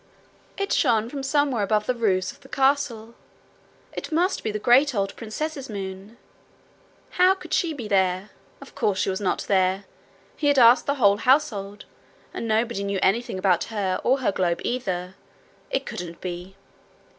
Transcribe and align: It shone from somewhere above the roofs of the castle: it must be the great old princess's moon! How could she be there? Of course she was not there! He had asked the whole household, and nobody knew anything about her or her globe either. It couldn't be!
It 0.57 0.73
shone 0.73 1.11
from 1.11 1.21
somewhere 1.21 1.61
above 1.61 1.85
the 1.85 1.93
roofs 1.93 2.31
of 2.31 2.39
the 2.39 2.49
castle: 2.49 3.13
it 3.93 4.11
must 4.11 4.43
be 4.43 4.49
the 4.49 4.57
great 4.57 4.95
old 4.95 5.15
princess's 5.15 5.69
moon! 5.69 6.17
How 7.21 7.35
could 7.35 7.53
she 7.53 7.71
be 7.71 7.87
there? 7.87 8.31
Of 8.61 8.73
course 8.73 8.97
she 8.97 9.11
was 9.11 9.21
not 9.21 9.41
there! 9.43 9.85
He 10.35 10.47
had 10.47 10.57
asked 10.57 10.87
the 10.87 10.95
whole 10.95 11.17
household, 11.17 11.85
and 12.33 12.47
nobody 12.47 12.83
knew 12.83 12.97
anything 13.03 13.37
about 13.37 13.65
her 13.65 14.01
or 14.03 14.21
her 14.21 14.31
globe 14.31 14.61
either. 14.63 15.13
It 15.69 15.85
couldn't 15.85 16.19
be! 16.19 16.55